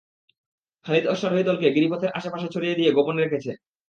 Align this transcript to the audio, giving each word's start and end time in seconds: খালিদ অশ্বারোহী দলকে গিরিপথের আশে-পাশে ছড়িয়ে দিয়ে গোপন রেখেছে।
খালিদ 0.85 1.05
অশ্বারোহী 1.07 1.43
দলকে 1.43 1.67
গিরিপথের 1.71 2.11
আশে-পাশে 2.11 2.47
ছড়িয়ে 2.49 2.75
দিয়ে 2.75 2.91
গোপন 2.91 3.15
রেখেছে। 3.17 3.51